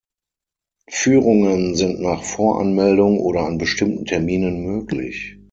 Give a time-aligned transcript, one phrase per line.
[0.89, 5.37] Führungen sind nach Voranmeldung oder an bestimmten Terminen möglich.